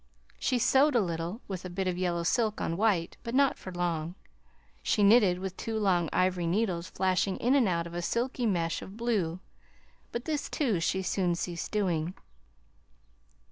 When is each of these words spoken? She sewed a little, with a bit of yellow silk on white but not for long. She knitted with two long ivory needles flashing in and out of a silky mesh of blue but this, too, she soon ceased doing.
She 0.39 0.57
sewed 0.57 0.95
a 0.95 0.99
little, 0.99 1.41
with 1.47 1.63
a 1.63 1.69
bit 1.69 1.87
of 1.87 1.95
yellow 1.95 2.23
silk 2.23 2.59
on 2.59 2.75
white 2.75 3.17
but 3.21 3.35
not 3.35 3.55
for 3.55 3.71
long. 3.71 4.15
She 4.81 5.03
knitted 5.03 5.37
with 5.37 5.55
two 5.55 5.77
long 5.77 6.09
ivory 6.11 6.47
needles 6.47 6.89
flashing 6.89 7.37
in 7.37 7.53
and 7.53 7.67
out 7.67 7.85
of 7.85 7.93
a 7.93 8.01
silky 8.01 8.47
mesh 8.47 8.81
of 8.81 8.97
blue 8.97 9.41
but 10.11 10.25
this, 10.25 10.49
too, 10.49 10.79
she 10.79 11.03
soon 11.03 11.35
ceased 11.35 11.71
doing. 11.71 12.15